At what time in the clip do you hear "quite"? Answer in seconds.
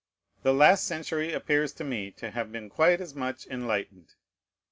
2.71-2.99